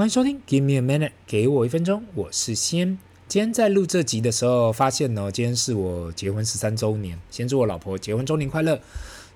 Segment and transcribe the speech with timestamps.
[0.00, 2.96] 欢迎收听，Give me a minute，给我一分钟，我是先。
[3.28, 8.80] 今天在录这集的时候，发现呢，今天是我结婚十三周年，先祝我老婆结婚周年快乐。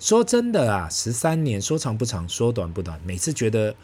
[0.01, 3.77] 说真的啊，十三年说长不长，说短不短，每次觉得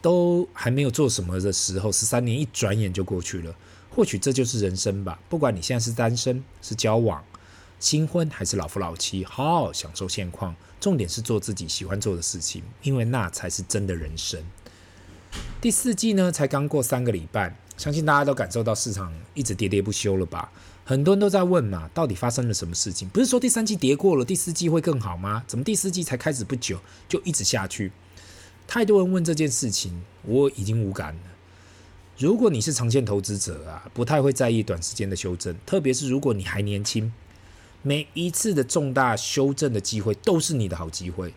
[0.00, 3.52] 都还没有做什么的时候，十三年一转眼就过去了。
[3.90, 5.18] 或许这就是人生吧。
[5.28, 7.24] 不管你现在是单身、是交往、
[7.80, 14.40] 新婚还是老夫老妻，好好享受现况，重点是做自己喜欢做的事情，因为那才是真的人生。
[15.60, 20.50] 第四季呢，才刚过三个礼拜，相信大家都感受到市场一直跌跌不休了吧？
[20.84, 23.08] 很多人都在问嘛，到底发生了什么事情？
[23.08, 25.44] 不是说第三季跌过了，第四季会更好吗？
[25.46, 27.92] 怎么第四季才开始不久就一直下去？
[28.66, 31.20] 太多人问这件事情，我已经无感了。
[32.16, 37.12] 如果你是长线投资者啊，不太会在意短时间的修正，特别是如果你还年轻，
[37.82, 41.34] 每一次的重大修正的机会都是你的好机会。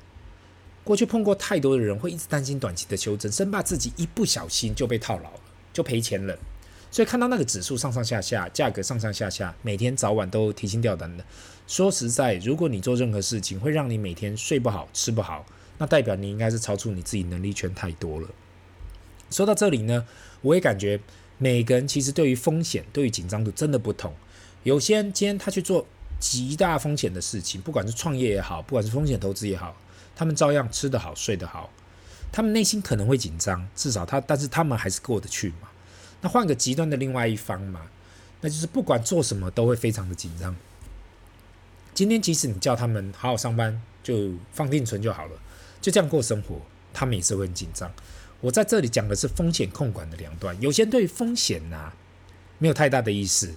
[0.84, 5.40] 过去碰过太多的人，会一直担心短期的修正，生怕自己一不小心就被套牢了，
[5.71, 6.38] 就赔钱了。
[6.90, 11.23] 所以看到那个指数上上下下，价格上上下下，每天早晚都提心吊胆的。
[11.68, 15.46] 说实在，如果你做任何事情会让你每天睡不好、吃不好，
[15.77, 18.27] 那代表你应该是超出你自己能力圈太多了。
[19.29, 20.05] 说到这里呢，
[20.41, 20.99] 我也感觉
[21.38, 24.13] 每个人其实对于风险、对于紧张度真的不同。
[24.63, 25.88] 有些人今天他去做
[26.20, 29.77] 极大风险的事情，不管是创业也好，不管是风险投资也好。
[30.15, 31.70] 他们照样吃得好，睡得好，
[32.31, 35.70] 他们内心可能会紧张，至少他，但是他们还是过得去嘛。
[36.21, 37.87] 那换个极端的另外一方嘛，
[38.41, 40.55] 那就是不管做什么都会非常的紧张。
[41.93, 45.32] 今天即使你叫他们好好上班，就放定存就好了，
[45.82, 46.62] 就这样过生活，
[46.93, 47.91] 他们也是会很紧张。
[48.39, 51.91] 我在这里讲的是风险控管的两端，有些对风险呐、
[52.59, 53.54] 没有太大的意识，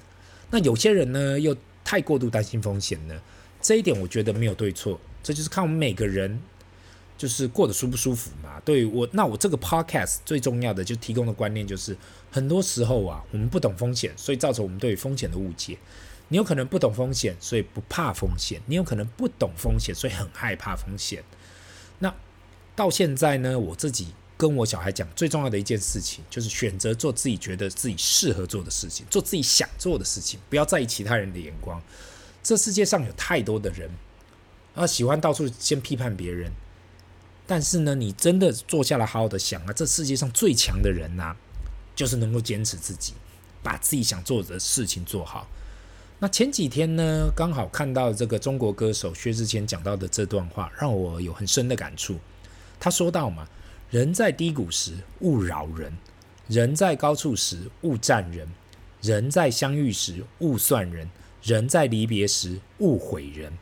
[0.50, 3.14] 那有些人呢又太过度担心风险呢。
[3.62, 5.00] 这一点我觉得没有对错。
[5.25, 6.41] 这就是看我们每个人，
[7.19, 8.61] 就是过得舒不舒服嘛。
[8.64, 11.97] 对我，那我这个 podcast 最重要的就提供的观念就是，
[12.31, 15.78] 很多时候啊，我们不懂风险，所以造成我们对于风险的误解。
[16.28, 21.25] 你有可能不懂风险，所以不怕风险；你有可能不懂风险，所以很害怕风险。
[22.00, 22.15] 那
[22.77, 31.81] 到现在呢，我自己跟我小孩讲，最重要的一件事情就是选择做自己觉得自己适合做的事情，做自己想做的事情，不要在意其他人的眼光。
[32.43, 33.88] 这世界上有太多的人。
[34.74, 36.50] 啊，喜欢到处先批判别人，
[37.46, 41.36] 但是呢，你真的坐下来好好的想啊，这世界上最强的人呐、
[41.94, 43.14] 就是能够坚持自己，
[43.62, 45.48] 把自己想做的事情做好。
[46.18, 52.18] 那前几天呢，刚好看到这个中国歌手薛之谦讲到的这段话，让我有很深的感触。
[52.80, 53.46] 他说到嘛，
[53.91, 55.96] 人在低谷时勿扰人，
[56.48, 58.48] 人在高处时勿赞人，
[59.02, 61.08] 人在相遇时勿算人，
[61.42, 63.52] 人在离别时勿毁人。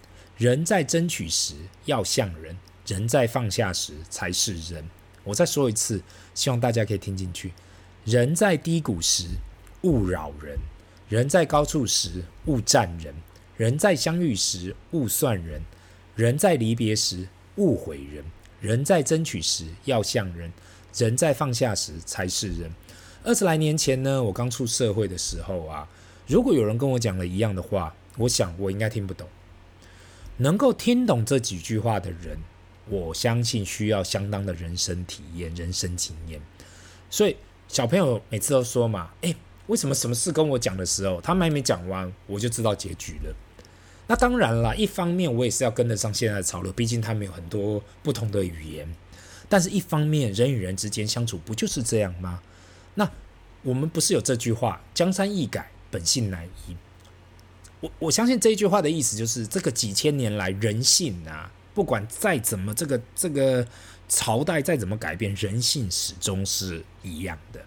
[0.43, 1.55] 人在争取时
[1.85, 4.85] 要像人，人在放下时才是人。
[5.23, 6.03] 我再说一次，
[6.35, 7.53] 希望大家可以听进去。
[8.05, 9.29] 人在低谷时
[9.83, 10.59] 勿扰人，
[11.09, 13.15] 人在高处时勿赞人，
[13.57, 15.63] 人在相遇时勿算人，
[16.17, 18.25] 人在离别时勿毁人，
[18.61, 20.53] 人在争取时要像人，
[20.97, 22.69] 人在放下时才是人。
[23.23, 25.89] 二十来年前呢，我刚出社会的时候啊，
[26.27, 29.29] 如果有人跟我讲了一样的话，我想我应该听不懂。
[30.39, 32.39] 能够听懂这几句话的人，
[32.89, 36.41] 我相信需要相当的人生体验、人生经验。
[37.11, 37.37] 所以
[37.69, 43.35] 小朋友每次都说嘛：“诶，为什么什么事跟我讲的时候，他们还没讲完，我就知道结局了？”
[44.09, 48.93] 那当然了，一方面我也是要跟得上现在的潮流，毕竟他们有很多不同的语言。
[49.49, 52.43] 但是，一方面人与人之间相处不就是这样吗？
[52.95, 53.09] 那
[53.63, 56.77] 我们不是有这句话：“江山易改，本性难移。”
[57.83, 63.67] 我我相信这一句话的意思就是，这个几千年来人性啊，不管再怎么这个这个
[64.09, 67.61] 朝代再怎么改变，人性始终是一样的。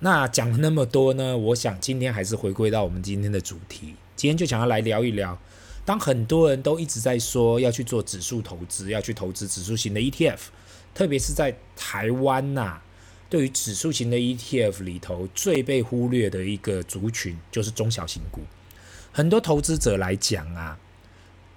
[0.00, 5.38] 那讲了那么多呢，我想今天还是回归到我们今天的主题，今天就想要来聊一聊，
[5.84, 10.38] 当很多人都一直在说要去做指数投资，要去投资指数型的 ETF，
[10.92, 12.80] 特别是在台湾呐、
[13.28, 18.40] 对于指数型的 ETF 里头最被忽略的一个族群就是中小型股。
[19.12, 20.78] 很多投资者来讲啊，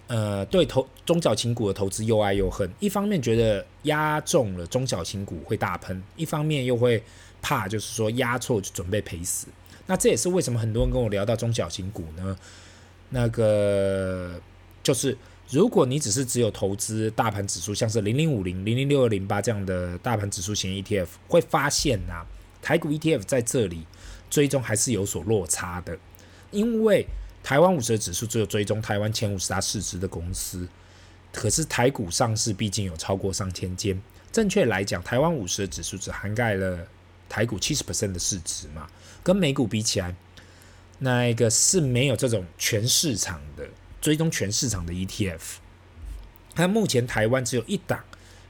[0.07, 2.69] 呃，对投中小型股的投资又爱又恨。
[2.79, 7.01] 一方面觉得压中了中小型股会大喷，一方面又会
[7.41, 9.47] 怕，就是说压错就准备赔死。
[9.85, 12.35] 那这也是为什么很多人跟我聊到中小型股呢？
[13.09, 14.41] 那个
[14.81, 15.15] 就是
[15.49, 22.25] 如果你只是只有投资大盘指数，像是零零五零、零零六二零八这样的大盘指数型 ETF，会发现呐、啊，
[22.61, 23.85] 台股 ETF 在这里
[24.29, 25.97] 追踪还是有所落差的，
[26.49, 27.05] 因为。
[27.43, 30.67] 台湾五十的指数只有追踪台湾前五十大市值的公司，
[31.31, 34.01] 可是台股上市毕竟有超过上千间。
[34.31, 36.87] 正确来讲，台湾五十的指数只涵盖了
[37.27, 38.87] 台股七十 percent 的市值嘛，
[39.21, 40.15] 跟美股比起来，
[40.99, 43.67] 那一个是没有这种全市场的
[44.01, 45.57] 追踪全市场的 ETF。
[46.55, 48.03] 那目前台湾只有一档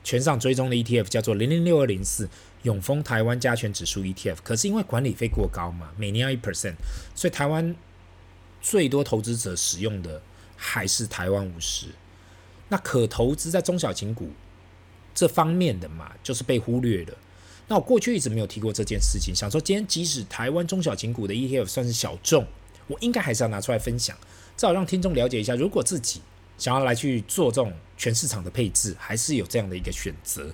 [0.04, 2.30] 全上追踪的 ETF，叫做零零六二零四
[2.62, 4.38] 永丰台湾加权指数 ETF。
[4.44, 6.76] 可是因为管理费过高嘛，每年要一 percent，
[7.16, 7.76] 所以台湾
[8.64, 10.20] 最多投资者使用的
[10.56, 11.86] 还是台湾五十。
[12.70, 14.32] 那可投资在中小型股
[15.14, 17.14] 这方面的嘛，就是被忽略了。
[17.68, 22.48] 那我过去一直没有提过这件事情，想说今天即使台湾中小型股的 ETF 算是小众，
[22.88, 24.18] 我应该还是要拿出来分享，
[24.58, 26.22] 至少让听众了解一下，如果自己
[26.58, 30.54] 想要来去做这种全市场的配置，还是有这样的一个选择。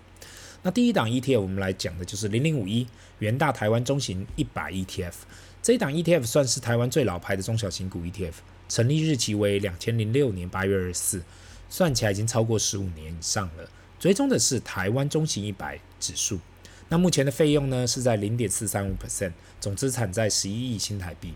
[0.62, 2.86] 那第一档 ETF 我们来讲的就是零零五一
[3.20, 5.14] 元大台湾中型一百 ETF，
[5.62, 8.34] 这一档 ETF 算是台湾最老牌的中小型股 ETF，
[8.68, 11.24] 成立日期为两千零六年八月二十四，
[11.70, 13.70] 算起来已经超过十五年以上了。
[14.00, 16.40] 追踪的是台湾中型一百指数。
[16.88, 19.32] 那目前的费用呢，是在零点四三五 percent，
[19.62, 21.34] 总资产在十一亿新台币。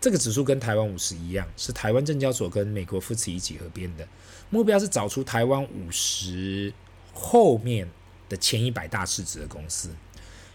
[0.00, 4.06] 这个指数跟台湾五十一样，是台湾证交所跟美国富时一起合编的，
[4.50, 6.72] 目标是找出台湾五十
[7.12, 7.88] 后面
[8.32, 9.90] 的前一百大市值的公司。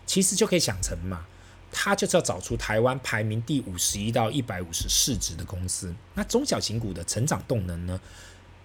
[0.08, 1.26] 其实就可以想成嘛，
[1.70, 5.94] 它就是要找出台湾排名第五十一到一百五十市值的公司。
[6.14, 8.00] 那中小型股的成长动能呢，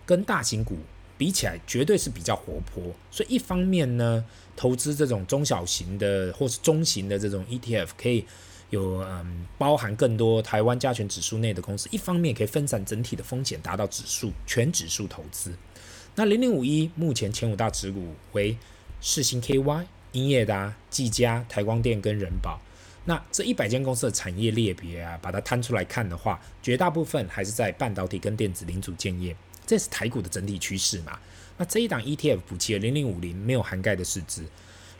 [0.06, 0.78] 跟大型股
[1.18, 4.24] 比起来绝对是比较活泼，所以一方面呢，
[4.56, 8.24] 投资这种中小型的或是中型的这种 ETF，可以
[8.70, 15.52] 有嗯包含更多台湾加权指数内的公司；一方面可以分散整体的风险，达到指数全指数投资。
[16.14, 18.56] 那零零五一目前前五大持股为
[19.04, 22.60] 世芯 KY、英业达、技嘉、台光电跟人保。
[23.04, 29.36] 那这一百间公司的产业列别啊，把它摊出来看的话，绝大部分还是在半导体跟电子零组件业。
[29.66, 31.18] 这是台股的整体趋势嘛？
[31.58, 34.44] 那这一档 ETF 补齐了零零五零没有涵盖的市值，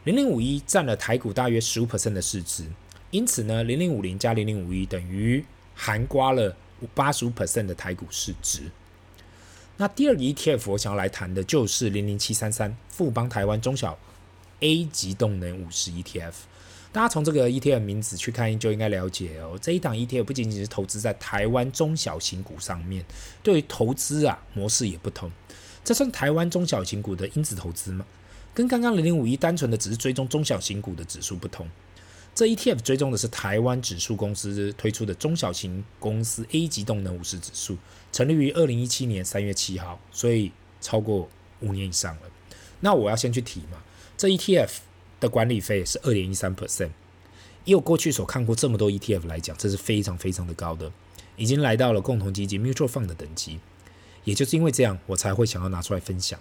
[0.02, 2.66] 零零五一占了台股大约十五 percent 的市值，
[3.12, 5.44] 因此呢，零零五零加零零五一等于
[5.76, 6.56] 涵盖了
[6.92, 8.62] 八十五 percent 的台股市值。
[9.78, 13.98] 那第二个 ETF 我想要来谈的就是零零七三三富邦台湾中小
[14.60, 16.32] A 级动能五十 ETF。
[16.92, 19.58] 大家从这个 ETF 名字去看，就应该了解哦。
[19.60, 23.02] 这一档 ETF 不仅仅是投资在台湾中小型股上面，
[23.42, 25.32] 对于投资啊模式也不同。
[25.82, 28.04] 这算台湾中小型股的因子投资吗？
[28.52, 31.66] 跟刚刚零零五一单纯的只是追踪中小型股的指数不同。
[32.34, 37.76] 这 ETF 追踪的是台湾指数公司推出的中小型公司 A 级动能五十指数，
[38.10, 40.50] 成立于二零一七年三月七号，所以
[40.80, 41.28] 超过
[41.60, 42.22] 五年以上了。
[42.80, 43.82] 那我要先去提嘛，
[44.16, 44.70] 这 ETF。
[45.20, 46.90] 的管理费是二点一三 percent，
[47.64, 50.90] 以我过去所看过这么多 ETF 来讲，这是非常非常的高的，
[51.36, 53.60] 已经来到了共同基金 mutual fund 的等级。
[54.24, 56.40] 也就是因为这样，我才会想要拿出来分享。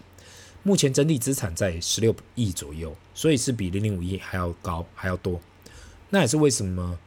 [0.63, 5.39] 目前整体资产在十六亿左右，所以是比零零五亿还要高还要多。
[6.11, 6.99] 那也是为什么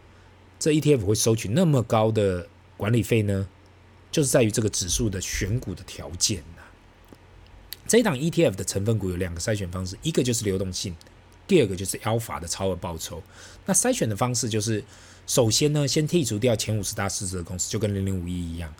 [0.58, 3.46] 这 ETF 会收取那么高的管理费呢？
[4.10, 6.62] 就是在于这个指数的选股的条件呐。
[7.86, 10.96] 这一档 ETF 的成分股有两个筛选方式，一个就是流动性。
[11.46, 13.22] 第二个就是 Alpha 的超额报酬，
[13.66, 14.82] 那筛选的方式就是，
[15.26, 18.72] 首先呢，先剔除掉前五十大市值的公司，就跟零零五一一样，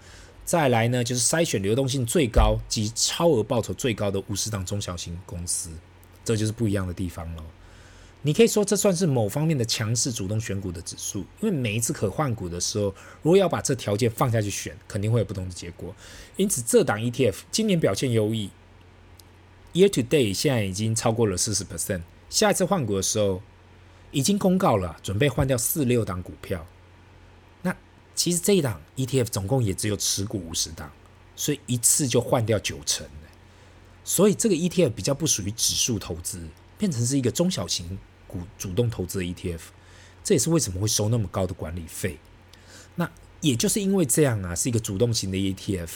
[0.47, 5.69] 再来呢，就是筛选流动性最高及超额报酬最高的五十档中小型公司，
[6.25, 7.44] 这就是不一样的地方了。
[8.26, 12.87] 你可以说这算是某方面的强势主动选股的指数，因为每一次可换股的时候，
[13.20, 15.94] 如果要把这条件放下去选，肯定会有不同的结果。
[16.37, 18.49] 因此，这档 ETF 今年表现优异
[19.75, 22.01] ，Year to date 现在已经超过了四十 percent。
[22.31, 23.43] 下一次换股的时候，
[24.10, 26.67] 已经公告了，准备换掉四六档股票。
[27.60, 27.77] 那
[28.15, 30.91] 其实这一档 ETF 总共也只有持股五十档，
[31.37, 33.06] 所以一次就换掉九成。
[34.03, 37.99] 所以这个 ETF 比较不属于指数投资，变成是一个中小型
[38.58, 39.60] 主动投资的 ETF。
[40.22, 42.19] 这也是为什么会收那么高的管理费。
[42.96, 43.10] 那
[43.41, 45.91] 也就是因为这样啊，是一个主动型的 ETF。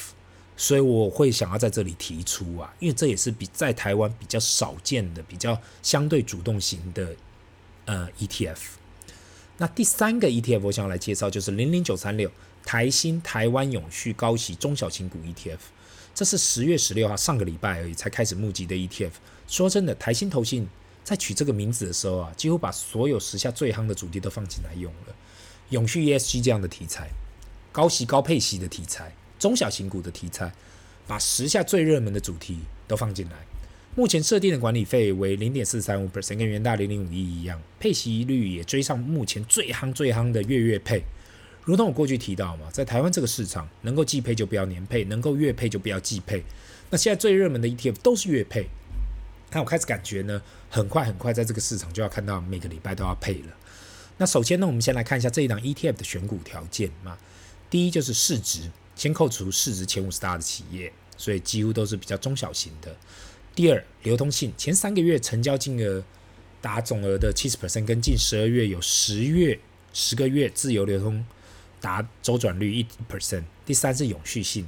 [0.60, 7.14] 所以我会想要在这里提出啊，因为这也是比在台湾比较少见的、比较相对主动型的
[7.84, 8.58] 呃 ETF。
[9.58, 12.28] 那第三个 ETF 我想要来介绍就是零零九三六
[12.64, 15.58] 台新台湾永续高息中小型股 ETF。
[16.12, 19.12] 这是十月十六号上个礼拜而已才开始募集的 ETF。
[19.46, 20.68] 说真的，台新投信
[21.08, 25.14] 在取这个名字的时候啊，几乎把所有时下最夯的主题都放进来用了，
[25.70, 27.08] 永续 ESG 这样的题材，
[27.72, 29.10] 高息高配息的题材。
[29.38, 30.52] 中小型股的题材，
[31.06, 33.36] 把时下最热门的主题都放进来。
[33.94, 41.02] 目前设定的管理费为零点四三五 percent，跟元大零零五一一样，配息率也追上目前最夯最夯的月月配。
[41.64, 46.44] 如同我过去提到嘛，在台湾这个市场，能够季配就不要年配，能够月配就不要季配。
[46.90, 48.66] 那现在最热门的 ETF 都是月配，
[49.50, 53.56] 但我开始感觉呢，很快很快在这个市场就要看到每个礼拜都要配了。
[54.18, 57.16] 那首先呢，我们先来看一下这一档 ETF 的选股条件嘛。
[57.70, 62.96] 第一就是市值，先扣除市值前五十大的企业，所以几乎都是比较中小型的。
[63.54, 66.02] 第二，流通性，前三个月成交金额
[66.60, 69.58] 达总额的七十 percent，跟近十二月有十月
[69.92, 71.24] 十个月自由流通
[71.80, 73.44] 达周转率一 percent。
[73.64, 74.66] 第三是永续性，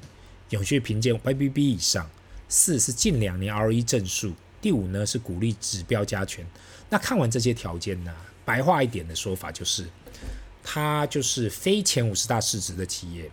[0.50, 2.08] 永续评鉴 YBB 以上。
[2.49, 4.34] 四是近两年 RE 正数。
[4.61, 6.47] 第五呢是鼓励指标加权。
[6.88, 8.14] 那看完这些条件呢，
[8.45, 9.87] 白话一点的说法就是，
[10.62, 13.31] 它就是非前五十大市值的企业。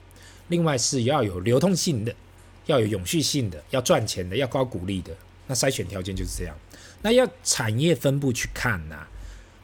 [0.48, 2.16] 另外是要有流通性的，
[2.66, 5.16] 要有永续性的，要赚钱的，要高股利的。
[5.48, 6.56] 那筛选条件就是这样。
[7.02, 9.08] 那要产业分布去看呐、啊，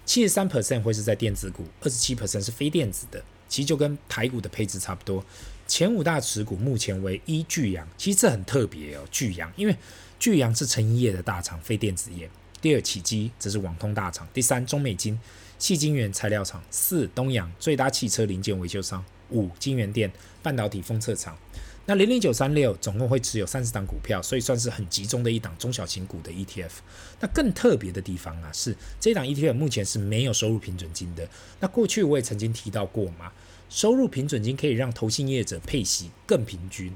[0.06, 3.24] 七十三 percent 会是在电子股，二十七 percent 是非电子的。
[3.48, 5.24] 其实就跟台股的配置差不多。
[5.68, 9.76] 前五大持股目前为一巨阳，其实这很特别哦，巨阳，因为
[10.24, 12.30] 聚阳是成衣业的大厂，非电子业。
[12.62, 15.20] 第二起基则是网通大厂，第三中美晶，
[15.60, 20.10] 矽晶圆材料厂，四东阳最大汽车零件维修商，五京元电
[20.42, 21.38] 半导体封测厂。
[21.86, 26.72] 那零零九三六总共会持有三十档股票，所以算是很集中的一档中小型股的 ETF。
[27.20, 31.28] 那更特别的地方啊，是这档 ETF 目前是没有收入平准金的。
[31.60, 33.34] 那过去我也曾经提到过嘛，
[33.70, 36.94] 收入平准金可以让投信业者配息更平均。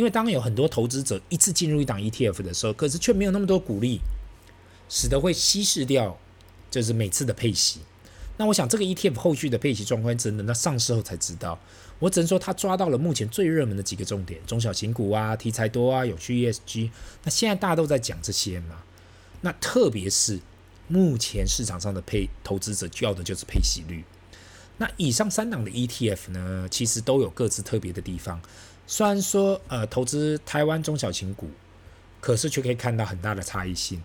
[0.00, 4.00] 因为当有很多投资者一次进入一档 ETF 的时候，可是却没有那么多股利。
[4.88, 6.18] 使得会稀释掉，
[6.70, 7.80] 就是每次的配息。
[8.38, 11.60] 那我想这个 ETF 后续的配息状况，只能等到上市后才知道。
[11.98, 16.90] 我只能说它抓到了目前最热门的几个重点：中小型股啊、题材多啊、有序 ESG。
[17.24, 18.82] 那现在大家都在讲这些嘛。
[19.42, 20.40] 那特别是
[20.88, 24.02] 目前市场上的配投资者要的就是配息率。
[24.78, 28.40] 那以上三档的 ETF 呢，其实都有各自特别的地方。
[28.92, 31.48] 虽然说呃投资台湾中小型股，
[32.20, 34.02] 可是却可以看到很大的差异性。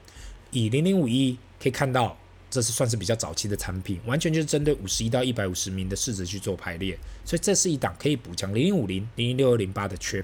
[0.52, 2.16] 以零零五一可以看到，
[2.52, 10.24] 这是算是比较早期的产品，完全就是针对五十一到一百五十名的市值去做排列，所以这是一档可以补强零零五零、零零六二零八的缺。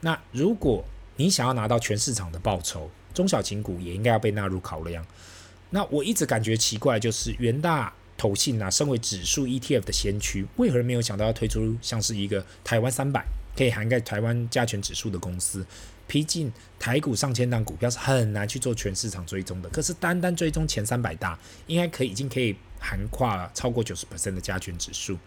[0.00, 0.84] 那如果
[1.16, 5.02] 你想要拿到全市场的报酬，中小型股也应该要被纳入考量。
[5.70, 13.24] 那我一直感觉奇怪，就是元大投信啊，身为指数 ETF 的先驱，为何没有想到要推出像是一个台湾三百，
[13.58, 15.66] 可以涵盖台湾加权指数的公司？
[16.06, 21.36] 毕竟台股上千档股票是很难去做全市场追踪的，可是单单追踪前三百大，
[21.66, 25.18] 应该可以已经可以涵盖了超过九十 percent 的加权指数。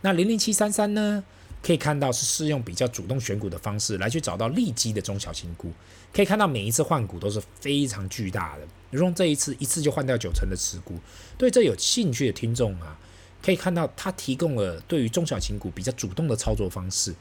[0.00, 1.22] 那零零七三三呢，
[1.62, 5.72] 可以看到是适用比较主动选股的方式来去找到利基的中小型股，
[6.12, 10.98] 可以看到每一次换股都是非常巨大的，如同这一次一次就换掉九成的持股。
[11.38, 12.98] 对这有兴趣的听众啊，
[13.40, 17.14] 可以看到它提供了对于中小型股比较主动的操作方式。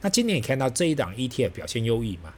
[0.00, 2.32] 那今年也看到这一档 ETF 表现优异嘛？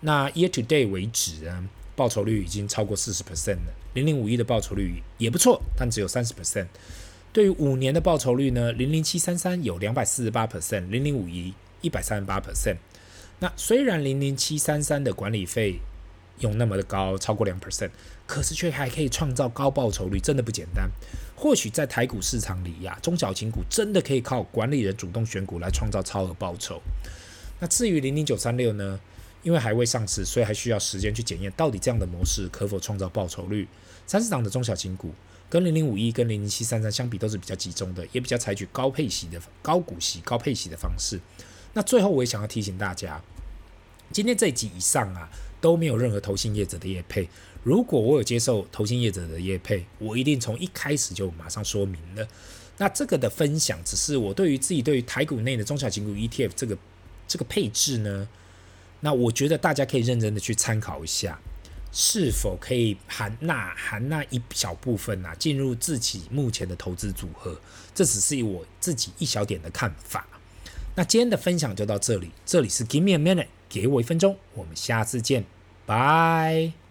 [0.00, 3.74] 那 Year to Day 为止呢，报酬率已经超过四十 percent 了。
[3.94, 6.66] 零零五一的报酬率也不错，但只有三十 percent。
[7.32, 12.76] 对于五年的报酬率呢，零零七三三有两百四十八 percent，零零五一一百三十八 percent。
[13.38, 15.78] 那虽然零零七三三的管理费
[16.40, 17.90] 用那么的高，超过两 percent，
[18.26, 20.90] 可是却还可以创造高报酬率，真的不简单。
[21.34, 26.80] 或许在台股市场里呀，中小型股真的可以靠管理人主动选股来创造超额报酬。
[27.60, 29.00] 那至于零零九三六呢？
[29.42, 33.68] 因为还未上市，所以还需要时间去检验到底这样的模式可否创造报酬率。
[34.04, 35.12] 三十档的中小型股
[35.48, 41.20] 跟零零五一跟零零七三三相比都是比较集中的，也比较采取高配息的高股息、高配息的方式。
[41.74, 43.22] 那最后我也想要提醒大家，
[44.12, 45.28] 今天这一集以上啊
[45.60, 47.28] 都没有任何投信业者的业配。
[47.62, 52.26] 如果我有接受投信业者的业配，我一定从一开始就马上说明了。
[52.78, 56.78] 那这个的分享只是我对于自己对于台股内的中小型股 ETF 这个
[57.26, 58.28] 这个配置呢，
[59.00, 61.40] 那我觉得大家可以认真的去参考一下，
[61.90, 67.58] 是否可以含纳含纳一小部分啊进入自己目前的投资组合。
[67.94, 70.26] 这只是我自己一小点的看法。
[70.94, 75.44] 那今天的分享就到这里，这里是 Give me a minute，给我一分钟，我们下次见，
[75.84, 76.85] 拜。